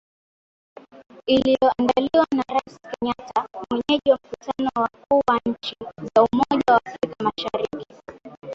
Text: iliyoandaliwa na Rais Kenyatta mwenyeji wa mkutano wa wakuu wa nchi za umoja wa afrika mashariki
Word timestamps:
iliyoandaliwa 1.25 2.27
na 2.35 2.43
Rais 2.53 2.77
Kenyatta 2.81 3.47
mwenyeji 3.71 4.11
wa 4.11 4.19
mkutano 4.23 4.69
wa 4.75 4.81
wakuu 4.83 5.21
wa 5.27 5.39
nchi 5.45 5.75
za 6.15 6.23
umoja 6.31 6.73
wa 6.73 6.81
afrika 6.85 7.23
mashariki 7.23 7.95